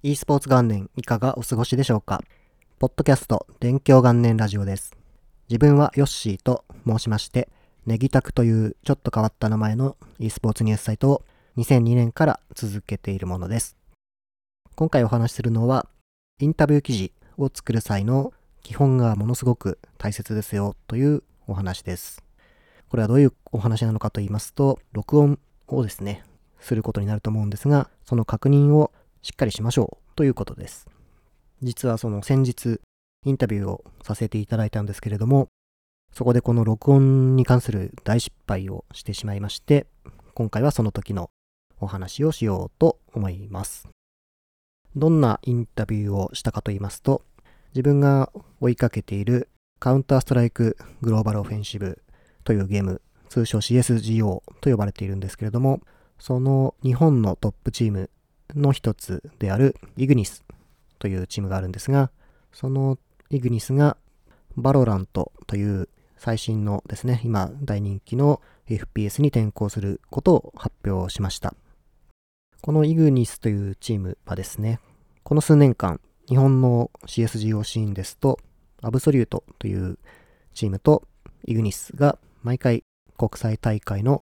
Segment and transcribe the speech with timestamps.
[0.00, 2.22] e スポーツ元年いかがお過ごしでしょうか？
[2.78, 4.96] ポッドキャスト勉強元年ラジオです。
[5.48, 7.48] 自分はヨッシーと申しまして、
[7.84, 11.24] ネギタクというちょっと変わった名前の e スポーツニュースサイトを
[11.56, 13.76] 2002年から続けているものです。
[14.76, 15.88] 今回お話しするのは、
[16.38, 22.22] インタビュー記事を作る際の基本がものすごく大切ですよというお話です。
[22.88, 26.22] これはどういうお話なのかと言いますと、録音をですね、
[26.60, 28.92] することになると思うんですが、その確認を
[29.22, 30.86] しっかりしましょうということです。
[31.62, 32.80] 実はその先日
[33.24, 35.48] インタビューをさせていただいたんですけれども、
[36.12, 39.86] そこでこの録音に関する大失敗をしてしまいまして、
[40.34, 41.30] 今回はその時の
[41.80, 43.88] お話をしようと思います。
[44.96, 47.22] どんなインタビューをしたかと言いますと、
[47.74, 49.48] 自分が追いかけている
[49.78, 52.02] カウンターストライクGlobal Offensive
[52.44, 55.80] というゲーム、通称 CSGO と呼ばれているんですけれども、
[56.18, 58.10] その日本のトップチーム
[58.54, 60.44] の一つであるイグニス
[60.98, 62.10] というチームがあるんですが、
[62.52, 62.98] その
[63.30, 63.96] イグニスが
[64.56, 71.54] VALORANT という最新のですね、今大人気の FPS に転向することを発表しました。
[72.60, 74.80] このイグニスというチームはですね、
[75.22, 78.38] この数年間、日本の CSGO シーンですと、
[78.82, 79.98] アブソリュートという
[80.54, 81.02] チームと
[81.44, 82.84] イグニスが毎回
[83.16, 84.22] 国際大会の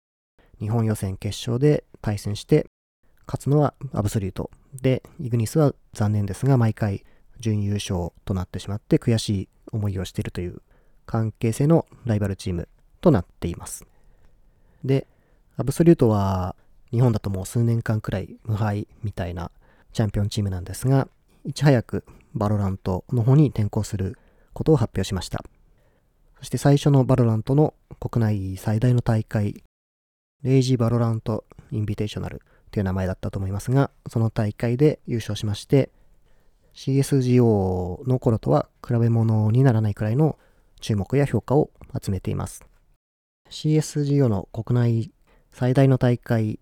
[0.59, 2.67] 日本予選決勝で対戦して
[3.27, 4.51] 勝つのはアブソリュート。
[4.81, 7.03] で、イグニスは残念ですが、毎回
[7.39, 10.61] 準優勝となってしまって悔しい思いをしているという
[11.05, 12.67] 関係性のライバルチーム
[13.01, 13.85] となっています。
[14.83, 15.07] で、
[15.57, 16.55] アブソリュートは
[16.91, 19.51] 日本だともう数年間くらい無敗みたいな
[19.93, 21.07] チャンピオンチームなんですが、
[21.45, 24.17] いち早く VALORANT の方に転向する
[24.53, 25.43] ことを発表しました。
[26.39, 29.63] そして最初の VALORANT の国内最大の大会、
[30.43, 32.41] RAGE VALORANT Invitational
[32.71, 35.91] という名前だったと思いますが、その大会で優勝しまして、
[36.73, 40.37] CSGO の頃とは比べ物にならないくらいの
[40.79, 41.69] 注目や評価を
[42.01, 42.63] 集めています。
[43.49, 45.11] CSGO の国内
[45.51, 46.59] 最大の大会、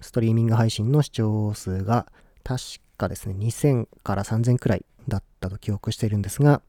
[0.00, 2.06] ストリーミング配信の視聴数が
[2.44, 2.62] 確
[2.96, 6.62] かですね、2000から3000くらいだったと記憶しているんですが、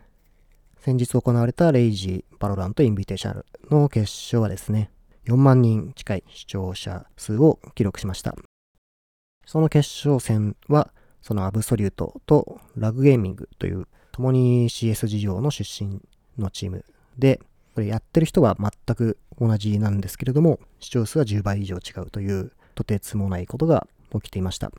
[0.80, 4.92] 先日行われた RAGE VALORANT Invitational の決勝はですね、
[5.25, 8.36] 4万人近い視聴者数を記録しました。
[9.50, 10.92] その決勝戦は、
[11.24, 16.04] その Absolute と Lag Gaming という共に CS 事業の出身
[16.38, 16.86] のチーム
[17.18, 17.42] で、
[17.74, 24.72] これやってる人は全く同じなんですけれども、視聴数は10倍以上違うという、とてつもないことが起きていました。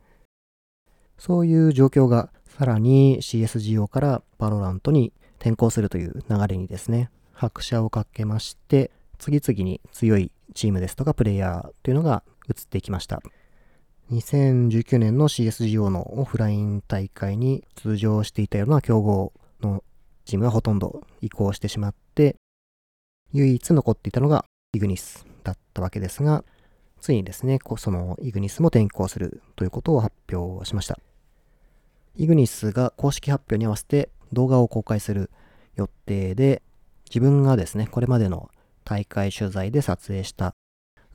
[1.17, 5.11] そういう状況がさらに CSGO から VALORANT に
[5.41, 8.89] 転向するという流れにですね、拍車をかけまして、
[9.19, 13.21] 次々に強いチームですとかプレイヤーというのが移っていきました。
[14.11, 19.85] 2019年の CSGO のオフライン大会に出場していたような強豪の
[20.25, 22.35] チームがほとんど移行してしまって、
[23.31, 26.43] 唯一残っていたのがイグニスだったわけですが、
[26.99, 30.99] ついにですね、そのイグニスも転校するということを発表しました。
[32.17, 35.31] イグニスが公式発表に合わせて動画を公開する
[35.75, 36.61] 予定で、
[37.09, 38.49] 自分がですね、これまでの
[38.83, 40.53] 大会取材で撮影した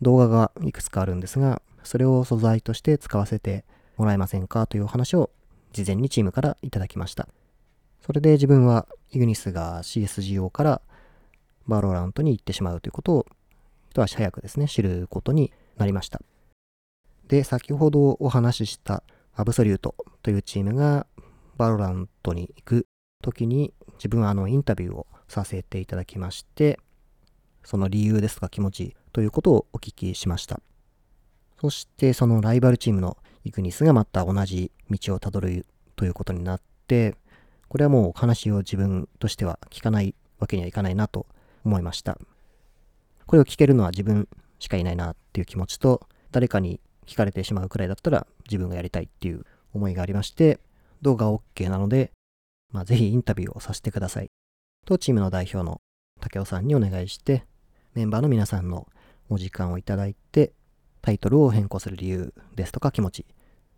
[0.01, 3.65] 動画がいくつかあるんですが、それを素材として使わせて
[3.97, 5.31] もらえませんかというお話を
[5.73, 7.29] 事前にチームからいただきました。
[8.01, 10.83] それで自分はイグニスが CSGO から
[11.67, 13.27] VALORANT に行ってしまうということを
[13.91, 16.21] 一足早くですね、知ることになりました。
[17.29, 19.03] で、先ほどお話しした
[19.35, 21.07] Absolute というチームが
[21.57, 22.87] VALORANT に行く
[23.23, 26.79] 時に自分はあのインタビューをさせていただきまして、
[27.65, 30.61] その理由ですとか気持ちということをお聞きしました。
[31.61, 37.17] そしてそのライバルチームのイグニスがまた同じ道をたどるということになって、
[37.69, 41.27] これはもう話を自分としては聞かないわけにはいかないなと
[41.65, 42.19] 思いました。
[43.27, 44.29] これを聞けるのは自分
[44.59, 50.61] しかいないなっていう気持ちと、誰かに聞かれてしまうくらいだったら自分がやりたいっていう思いがありまして、
[51.03, 52.13] 動画 OK なので、
[52.73, 54.31] まあ、ぜひインタビューをさせてください。
[54.85, 55.81] とチームの代表の
[56.21, 57.45] 竹尾さんにお願いして、
[57.95, 58.87] メンバーの皆さんの
[59.29, 60.53] お時間をいただいて、
[61.07, 63.27] タイトルを変更する理由ですとか気持ち、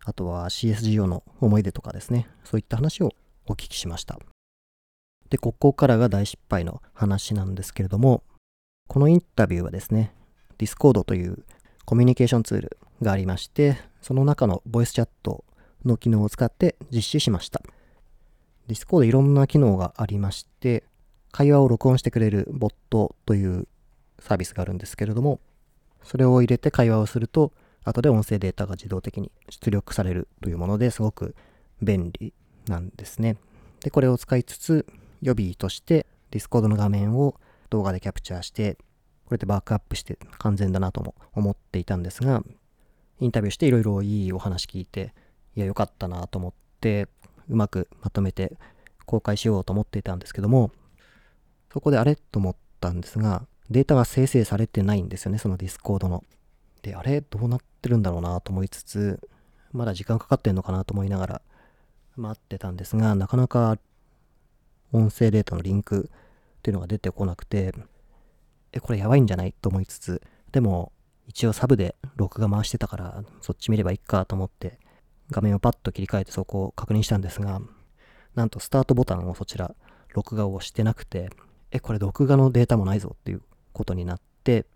[0.03, 3.11] あとは CSGO の思い出とかですね、そういった話を
[3.47, 4.19] お聞きしました。
[5.29, 8.23] で、ここからが大失敗の話なんですけれども、
[8.87, 10.15] このインタビューはですね、
[10.57, 11.45] Discord という
[11.85, 15.45] コミュニケーションツールがありまして、その中のボイスチャット
[15.85, 17.61] の機能を使って実施しました。
[18.69, 20.83] Discord いろんな機能がありまして、
[21.31, 23.69] 会話を録音してくれるボットという
[24.19, 25.41] サービスがあるんですけれども、
[26.09, 27.53] それを入れて会話をすると、
[27.85, 31.37] 後で音声データが自動的に出力されるというものですごく
[31.83, 32.33] 便利
[32.67, 33.37] なんですね。
[33.81, 34.87] で、これを使いつつ
[35.23, 37.35] 予備として Discord の画面を
[37.71, 38.79] 動画でキャプチャーして
[39.27, 42.43] これでバックアップして完全だなとも思っていたんですが
[43.21, 45.13] インタビューしていろいろいいお話聞いて
[45.55, 47.09] いや良かったなと思って
[47.49, 48.57] うまくまとめて
[49.07, 50.71] 公開しようと思っていたんですけども
[51.73, 56.25] そこであれと思ったんですがデータが生成されてないんですよねその Discord の。
[56.82, 59.20] であれどうなってるんだろうなと思いつつ
[59.73, 61.43] まだ時間かかってんのかなと思いながら
[62.17, 63.79] 待ってたんですがなかなか
[64.93, 66.09] 音声データのリンク
[66.59, 67.75] っていうのが出てこなくて
[68.73, 70.23] えこれやばいんじゃないと思いつつ
[70.53, 70.93] でも
[71.26, 74.79] 一応サブで録画回してたからそっち見ればいいかと思って
[75.31, 77.61] 画面をパッと切り替えてそこを確認したんですが
[78.35, 79.75] なんとスタートボタンをそちら
[80.14, 81.29] 録画をしてなくて
[81.71, 83.43] えこれ録画のデータもないぞっていう
[83.73, 84.67] ことになって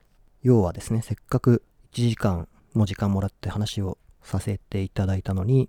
[0.42, 1.62] 要はですねせっかく
[1.92, 5.68] 1時間も時間もらって話をさせていただいたのに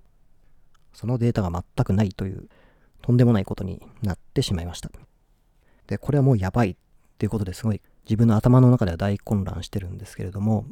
[0.93, 2.47] そのデータが全くないという
[3.01, 4.89] とんでもないことになってしまいました。
[5.87, 6.75] でこれはもうやばいっ
[7.17, 10.65] ていうことですごい自分の頭の中では大混乱してるんですけれども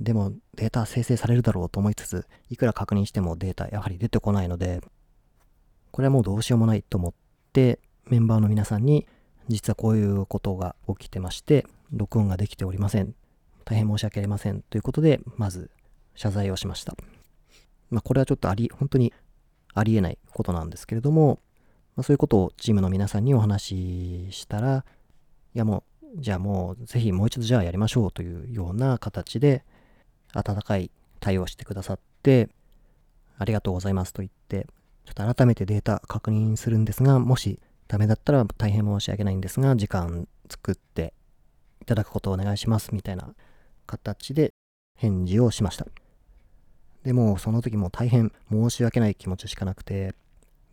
[0.00, 4.80] でもデータ生成されるだろうと思いつついくら確認してもデータやはり出てこないので
[5.90, 7.14] これはもうどうしようもないと思っ
[7.52, 9.06] てメンバーの皆さんに
[9.48, 13.14] 実はこういうことが起きてまして録音ができておりません。
[13.64, 14.62] 大変申し訳ありません。
[14.62, 15.70] ということでまず
[16.14, 16.94] 謝罪をしました。
[17.90, 19.12] まあこれはちょっとあり本当に
[19.74, 21.38] ありえないことなんですけれども、
[21.96, 24.84] まあ、そういうことをチームの皆さんにお話ししたら
[25.54, 29.64] いやもうじゃあもうぜひもう一度じゃあやりましょうというような形で
[30.34, 30.90] 温かい
[31.20, 32.48] 対応してくださって
[33.38, 34.66] ありがとうございますと言って
[35.04, 41.14] ちょっと改めてデータ確認するんですがもしダメだったら大変申し訳ないんですが時間作って
[41.80, 43.34] いただくことをお願いしますみたいな
[43.86, 44.52] 形で
[44.98, 45.86] 返事をしました。
[47.02, 50.14] でもその時も大変申し訳ない気持ちしかなくて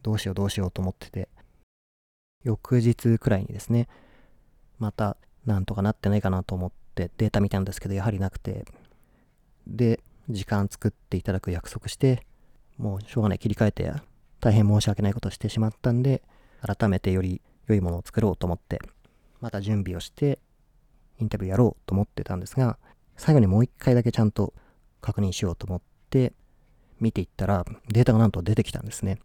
[0.01, 1.29] どうしようどうしようと思ってて
[2.43, 3.87] 翌日くらいにですね
[4.79, 8.65] またなんとかなってないかなと思ってデータ見たんですけどやはりなくて
[9.67, 12.25] で時間作っていただく約束して
[12.77, 13.93] もうしょうがない切り替えて
[14.41, 16.21] 大変申し訳ないことをしてしまったんで
[16.65, 18.79] 改めてより良いものを作ろうと思って
[19.41, 20.39] また準備をして
[21.19, 22.77] インタビューやろうと思ってたんですが
[23.17, 24.53] 最後にもう一回だけちゃんと
[25.01, 26.33] 確認しようと思って
[26.99, 29.19] 見ていったらデータがなんと出てきたんですね。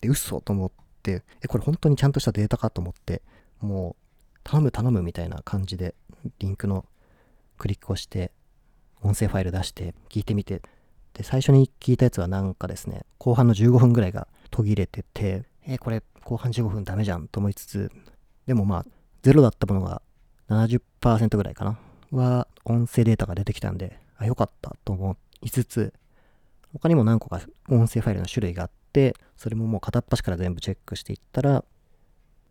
[0.00, 0.70] で嘘と思っ
[1.02, 3.22] てえこれ本当にちゃんとしたデータかと思って
[3.60, 3.96] も
[4.34, 5.94] う頼む頼むみたいな感じで
[6.38, 6.84] リンクの
[7.58, 8.32] クリックをして
[9.02, 10.62] 音声ファイル出して聞いてみて。
[11.14, 17.92] で最初に聞いたやつはなんかですね後半の15分ぐらいが途切れててえー、これ後半15分ダメじゃんと思いつつ
[18.46, 18.86] でもまあ
[19.22, 20.02] ゼロだったものが
[20.48, 21.78] 70%ぐらいかな
[22.10, 25.92] は音声データが出てきたんであよかったと思いつつ
[26.72, 31.64] 他にも何個か音声ファイルの種類があってそれももう片っ端から全部チェックしていったら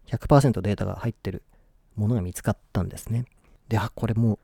[0.08, 1.44] 100%データが入ってる
[1.96, 3.25] ものが見つかったんですね。
[3.68, 4.40] で、あ、これもう、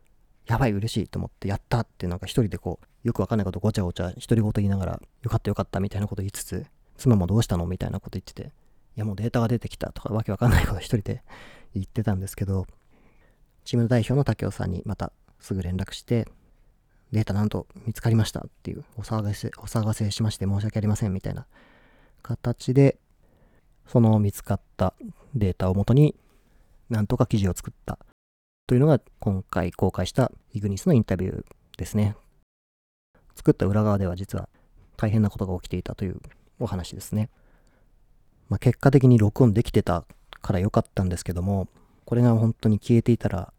[0.48, 6.66] やばい、嬉しいと思って、やったってなんか一人でこう、よくわかんないことごちゃごちゃ、独り言言いながら、よかったよかったみたいなこと言いつつ、
[6.98, 8.52] 妻もどうしたのみたいなこと言ってて、
[8.96, 11.24] いやもうデータが出てきたとか、わけわかんないこと一人で
[11.74, 12.68] 言ってたんですけど、
[13.64, 16.28] チーム代表の竹雄さんにまたすぐ連絡して、
[17.12, 21.46] データなんと見つかりましたっていう、お騒がせ、お騒がせしまして申し訳ありませんみたいな
[22.22, 22.98] 形で、
[23.88, 24.94] その見つかった
[25.36, 26.16] データをもとに
[26.90, 28.00] なんとか記事を作った
[28.68, 31.46] というのが今回公開したイグニスのインタビュー
[31.78, 32.16] ですね。
[33.36, 34.48] 作った裏側では実は
[34.96, 36.22] 大変なことが起きていたという
[36.60, 37.30] お話ですね。
[38.50, 40.06] まあ、結果的に録音できてた
[40.42, 41.68] から良かったんですけども、
[42.06, 43.54] これが本当に消えていたら、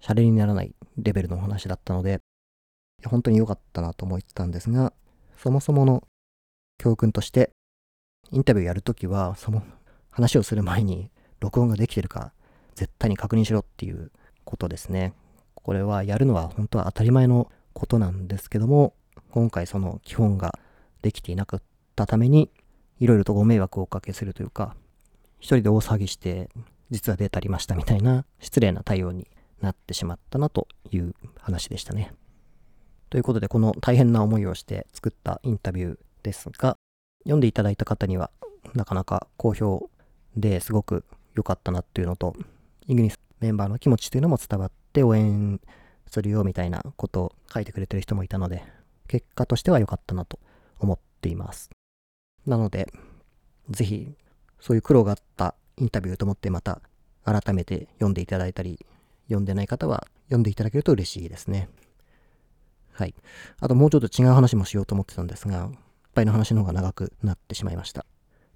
[0.00, 2.20] シャレにならないレベルの話だったので、
[3.06, 4.92] 本当に良かったなと思ってたんですが、
[5.36, 6.02] そもそもの
[6.78, 7.50] 教訓として、
[8.30, 9.62] インタビューやるときは、その
[10.10, 11.10] 話をする前に
[11.40, 12.32] 録音ができてるか
[12.74, 14.10] 絶対に確認しろっていう
[14.44, 15.12] ことですね。
[15.54, 18.94] これはやるのは本当は当たり前のことなんですけども、
[19.30, 20.58] 今回その基本が
[21.02, 21.62] できていなかっ
[21.96, 22.50] たために、
[23.00, 24.74] いろいろとご迷惑をおかけするというか、
[25.38, 26.48] 一人で大騒ぎして、
[26.90, 29.28] 実はデータありましたみたいな失礼な対応に
[29.60, 32.12] なってしまったなという話でしたね。
[33.10, 36.76] ということで、この大変な思いをして作ったインタビューですが、
[37.24, 38.30] 読んでいただいた方には
[38.74, 39.90] なかなか好評
[40.36, 42.34] ですごく良かったなっていうのと、
[42.86, 45.60] イグニスメンバーの気持ちというのも伝わって応援
[46.06, 48.62] するよみたいなことを書いてくれてる人もいたので、
[49.06, 50.38] 結果としては良かったなと
[50.78, 51.70] 思っています。
[52.48, 52.92] なので、
[53.70, 54.14] ぜひ、
[54.58, 56.80] そういう苦労があったインタビューと思ってまた
[57.24, 58.84] 改めて読んでいただいたり、
[59.26, 61.68] 読んでない方は読んでいただけると嬉しいですね。
[62.92, 63.14] はい。
[63.60, 65.70] あともうちょっと違う話もしようと思ってたんですが、やっ
[66.18, 68.04] 敗の話の方が長くなってしまいました。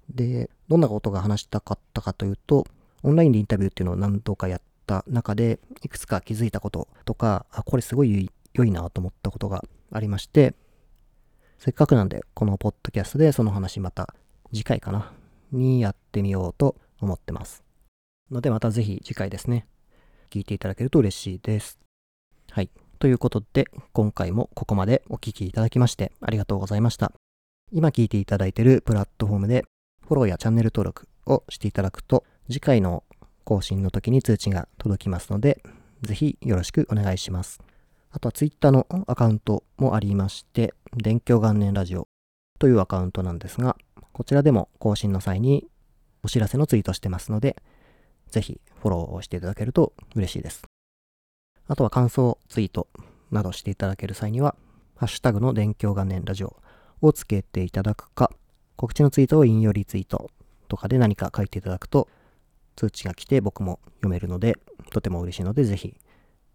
[0.09, 2.65] で、どんなことが話したかったかというと、
[3.03, 10.55] オンラインでインタビューっていうのを何度かやった中で、いくつか気づいたこととか、あ、これすごい良いなと思ったことがありまして、
[11.63, 14.13] せっかくなんで、このポッドキャストでその話また
[14.51, 15.13] 次回かな、
[15.53, 17.63] にやってみようと思ってます。
[18.29, 19.65] のでまたぜひ次回ですね、
[20.29, 21.79] 聞いていただけると嬉しいです。
[22.51, 22.69] はい。
[22.99, 27.13] ということで、今回もここまでお聴きいただきましてありがとうございました。
[27.71, 29.63] 今聞いていただいているプラットフォームで
[30.01, 33.05] フォローやチャンネル登録をしていただくと、次回の
[33.45, 35.63] 更新の時に通知が届きますので、
[36.01, 37.61] ぜひよろしくお願いします。
[38.11, 42.07] あとは Twitter のアカウントもありまして、電気元年ラジオ
[42.59, 43.77] というアカウントなんですが、
[44.11, 45.67] こちらでも更新の際に
[46.21, 47.55] お知らせのツイートしてますので、
[48.27, 50.63] ぜひフォローをしていただけると嬉しいです。
[51.67, 52.87] あとは感想ツイート
[53.31, 54.55] などしていただける際には、
[54.95, 56.55] ハッシュタグの電気元年ラジオ
[57.01, 58.31] をつけていただくか、
[58.75, 60.29] 告知のツイートを引用リツイート
[60.67, 62.07] とかで何か書いていただくと、
[62.75, 64.57] 通知が来て僕も読めるので、
[64.91, 65.95] とても嬉しいので、ぜひ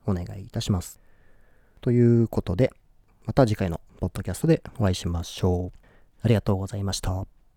[0.06, 1.00] お願いいたします。
[1.80, 2.72] ということで、
[3.24, 5.78] また次回のポッドキャストでお会いしましょう。
[6.22, 7.37] ありがとうございました。